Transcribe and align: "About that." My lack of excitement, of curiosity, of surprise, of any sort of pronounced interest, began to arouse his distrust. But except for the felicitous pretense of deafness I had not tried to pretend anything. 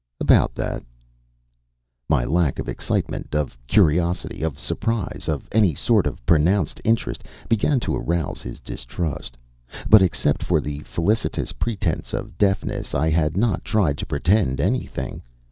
"About 0.19 0.55
that." 0.55 0.81
My 2.09 2.25
lack 2.25 2.57
of 2.57 2.67
excitement, 2.67 3.35
of 3.35 3.55
curiosity, 3.67 4.41
of 4.41 4.59
surprise, 4.59 5.27
of 5.29 5.47
any 5.51 5.75
sort 5.75 6.07
of 6.07 6.25
pronounced 6.25 6.81
interest, 6.83 7.23
began 7.47 7.79
to 7.81 7.95
arouse 7.95 8.41
his 8.41 8.59
distrust. 8.59 9.37
But 9.87 10.01
except 10.01 10.41
for 10.41 10.59
the 10.59 10.79
felicitous 10.79 11.51
pretense 11.51 12.15
of 12.15 12.39
deafness 12.39 12.95
I 12.95 13.11
had 13.11 13.37
not 13.37 13.63
tried 13.63 13.99
to 13.99 14.07
pretend 14.07 14.59
anything. 14.59 15.21